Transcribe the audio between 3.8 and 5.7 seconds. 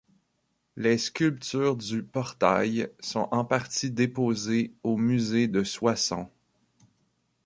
déposées au musée de